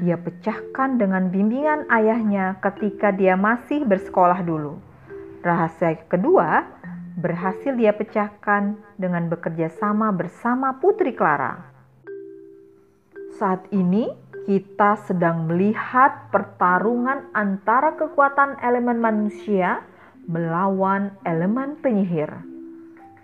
[0.00, 4.80] dia pecahkan dengan bimbingan ayahnya ketika dia masih bersekolah dulu.
[5.44, 6.64] Rahasia kedua
[7.20, 11.60] berhasil dia pecahkan dengan bekerja sama bersama Putri Clara.
[13.36, 14.08] Saat ini
[14.48, 19.84] kita sedang melihat pertarungan antara kekuatan elemen manusia
[20.24, 22.28] melawan elemen penyihir.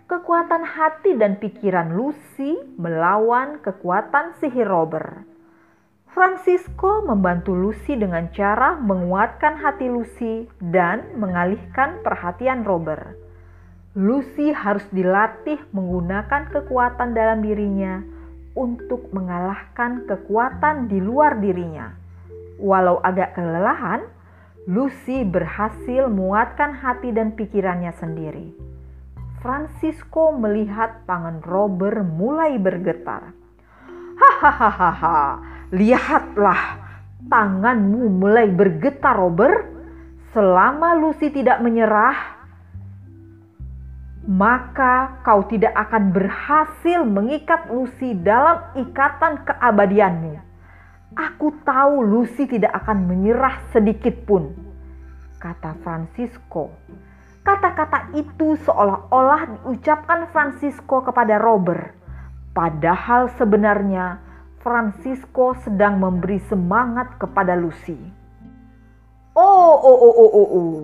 [0.06, 5.35] Kekuatan hati dan pikiran Lucy melawan kekuatan sihir Robert.
[6.16, 13.20] Francisco membantu Lucy dengan cara menguatkan hati Lucy dan mengalihkan perhatian Robert.
[13.92, 18.00] Lucy harus dilatih menggunakan kekuatan dalam dirinya
[18.56, 21.92] untuk mengalahkan kekuatan di luar dirinya.
[22.64, 24.08] Walau agak kelelahan,
[24.64, 28.56] Lucy berhasil menguatkan hati dan pikirannya sendiri.
[29.44, 33.36] Francisco melihat tangan Robert mulai bergetar.
[34.40, 36.78] Hahaha, lihatlah
[37.26, 39.74] tanganmu mulai bergetar Robert.
[40.36, 42.36] Selama Lucy tidak menyerah,
[44.28, 50.36] maka kau tidak akan berhasil mengikat Lucy dalam ikatan keabadianmu.
[51.16, 54.52] Aku tahu Lucy tidak akan menyerah sedikit pun,
[55.40, 56.68] kata Francisco.
[57.40, 61.96] Kata-kata itu seolah-olah diucapkan Francisco kepada Robert,
[62.52, 64.25] padahal sebenarnya
[64.60, 67.98] Francisco sedang memberi semangat kepada Lucy.
[69.36, 70.80] Oh, oh, oh, oh, oh, oh.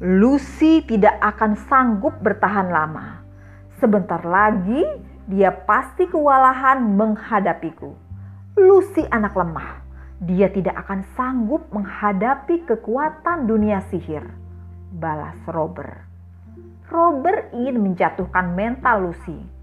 [0.00, 3.20] Lucy tidak akan sanggup bertahan lama.
[3.80, 4.84] Sebentar lagi
[5.28, 7.92] dia pasti kewalahan menghadapiku.
[8.56, 9.80] Lucy anak lemah.
[10.20, 14.28] Dia tidak akan sanggup menghadapi kekuatan dunia sihir.
[14.92, 16.04] Balas Robert.
[16.92, 19.59] Robert ingin menjatuhkan mental Lucy.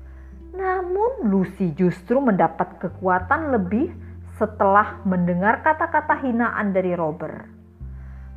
[0.58, 3.94] Namun Lucy justru mendapat kekuatan lebih
[4.42, 7.46] setelah mendengar kata-kata hinaan dari Robert.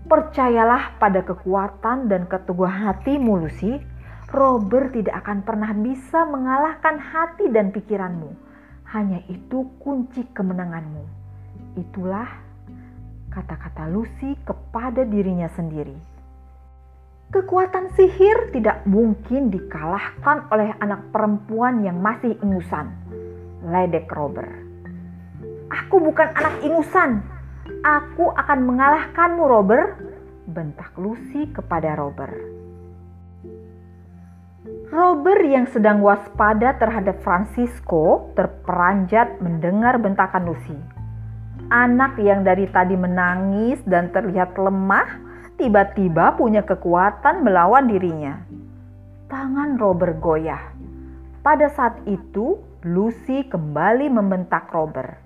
[0.04, 3.80] Percayalah pada kekuatan dan keteguhan hatimu, Lucy.
[4.30, 8.30] Robert tidak akan pernah bisa mengalahkan hati dan pikiranmu.
[8.92, 11.02] Hanya itu kunci kemenanganmu.
[11.80, 12.28] Itulah
[13.32, 16.09] kata-kata Lucy kepada dirinya sendiri.
[17.30, 22.90] Kekuatan sihir tidak mungkin dikalahkan oleh anak perempuan yang masih ingusan.
[23.62, 24.50] Ledek Robert.
[25.70, 27.22] Aku bukan anak ingusan,
[27.80, 29.96] Aku akan mengalahkanmu, Robert,
[30.44, 32.36] bentak Lucy kepada Robert.
[34.90, 40.76] Robert yang sedang waspada terhadap Francisco terperanjat mendengar bentakan Lucy.
[41.70, 45.29] Anak yang dari tadi menangis dan terlihat lemah,
[45.60, 48.40] tiba-tiba punya kekuatan melawan dirinya.
[49.28, 50.72] Tangan Robert goyah.
[51.44, 55.20] Pada saat itu, Lucy kembali membentak Robert.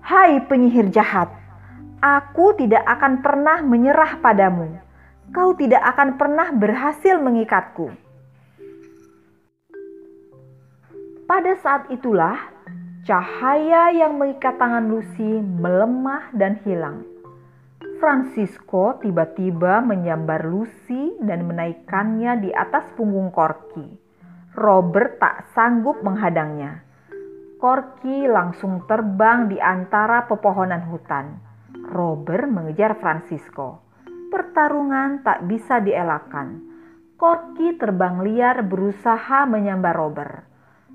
[0.00, 1.28] Hai penyihir jahat,
[2.00, 4.80] Aku tidak akan pernah menyerah padamu.
[5.36, 7.92] Kau tidak akan pernah berhasil mengikatku.
[11.28, 12.40] Pada saat itulah
[13.04, 17.04] cahaya yang mengikat tangan Lucy melemah dan hilang.
[18.00, 23.84] Francisco tiba-tiba menyambar Lucy dan menaikkannya di atas punggung Corky.
[24.56, 26.80] Robert tak sanggup menghadangnya.
[27.60, 31.44] Corky langsung terbang di antara pepohonan hutan.
[31.92, 33.84] Robert mengejar Francisco.
[34.32, 36.56] Pertarungan tak bisa dielakkan.
[37.20, 40.40] Corky terbang liar berusaha menyambar Robert.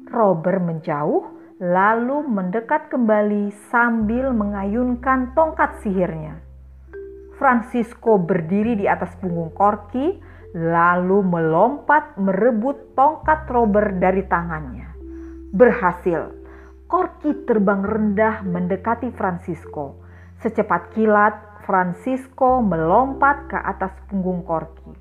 [0.10, 6.45] Robert menjauh lalu mendekat kembali sambil mengayunkan tongkat sihirnya.
[7.36, 10.16] Francisco berdiri di atas punggung Corky
[10.56, 14.88] lalu melompat merebut tongkat Robert dari tangannya.
[15.52, 16.32] Berhasil.
[16.86, 20.06] Corky terbang rendah mendekati Francisco
[20.46, 24.94] Secepat kilat, Francisco melompat ke atas punggung Corky.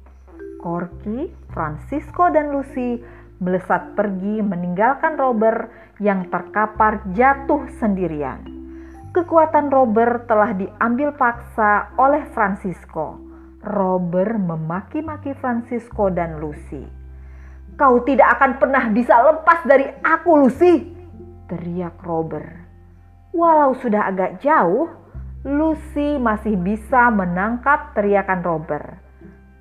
[0.56, 3.03] Corky, Francisco, dan Lucy
[3.43, 5.69] melesat pergi meninggalkan Robert
[6.00, 8.54] yang terkapar jatuh sendirian.
[9.14, 13.14] Kekuatan Robert telah diambil paksa oleh Francisco.
[13.62, 16.82] Robert memaki-maki Francisco dan Lucy.
[17.78, 20.82] Kau tidak akan pernah bisa lepas dari aku, Lucy!
[21.46, 22.58] Teriak Robert.
[23.31, 24.90] Walau sudah agak jauh,
[25.46, 28.99] Lucy masih bisa menangkap teriakan Robert,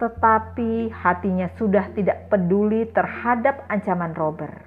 [0.02, 4.66] tetapi hatinya sudah tidak peduli terhadap ancaman Robert.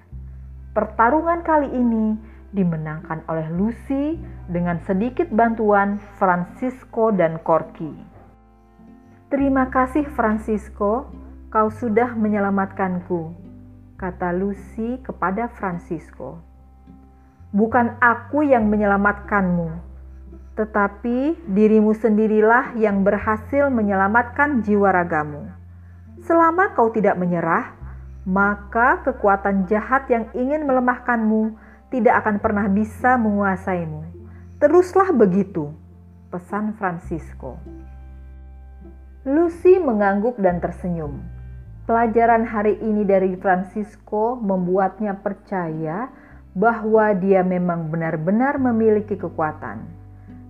[0.78, 7.90] Pertarungan kali ini dimenangkan oleh Lucy dengan sedikit bantuan Francisco dan Corky.
[9.26, 11.10] Terima kasih Francisco,
[11.50, 13.34] kau sudah menyelamatkanku,
[13.98, 16.38] kata Lucy kepada Francisco.
[17.50, 19.82] Bukan aku yang menyelamatkanmu,
[20.54, 25.50] tetapi dirimu sendirilah yang berhasil menyelamatkan jiwa ragamu.
[26.22, 27.76] Selama kau tidak menyerah,
[28.26, 34.02] maka kekuatan jahat yang ingin melemahkanmu tidak akan pernah bisa menguasaimu.
[34.62, 35.70] Teruslah begitu,
[36.32, 37.60] pesan Francisco.
[39.26, 41.22] Lucy mengangguk dan tersenyum.
[41.86, 46.10] Pelajaran hari ini dari Francisco membuatnya percaya
[46.56, 50.06] bahwa dia memang benar-benar memiliki kekuatan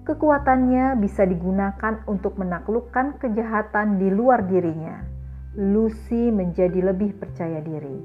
[0.06, 5.02] Kekuatannya bisa digunakan untuk menaklukkan kejahatan di luar dirinya.
[5.58, 7.98] Lucy menjadi lebih percaya diri.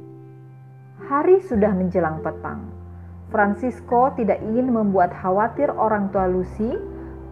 [1.06, 2.81] Hari sudah menjelang petang.
[3.32, 6.76] Francisco tidak ingin membuat khawatir orang tua Lucy,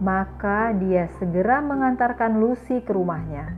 [0.00, 3.52] maka dia segera mengantarkan Lucy ke rumahnya.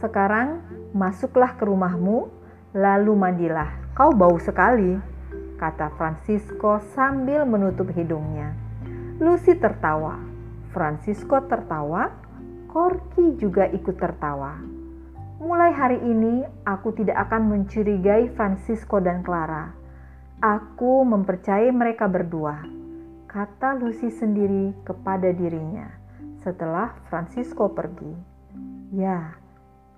[0.00, 0.64] Sekarang
[0.96, 2.32] masuklah ke rumahmu,
[2.72, 3.68] lalu mandilah.
[3.92, 4.96] Kau bau sekali,
[5.60, 8.56] kata Francisco sambil menutup hidungnya.
[9.20, 10.16] Lucy tertawa,
[10.72, 12.08] Francisco tertawa,
[12.72, 14.56] Corky juga ikut tertawa.
[15.36, 19.81] Mulai hari ini, aku tidak akan mencurigai Francisco dan Clara.
[20.42, 22.66] Aku mempercayai mereka berdua,
[23.30, 25.86] kata Lucy sendiri kepada dirinya
[26.42, 28.10] setelah Francisco pergi.
[28.90, 29.38] Ya,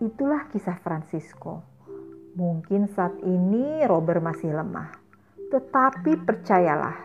[0.04, 1.64] itulah kisah Francisco.
[2.36, 4.92] Mungkin saat ini Robert masih lemah,
[5.48, 7.00] tetapi percayalah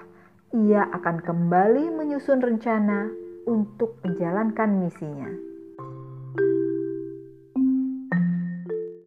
[0.51, 3.07] ia akan kembali menyusun rencana
[3.47, 5.48] untuk menjalankan misinya.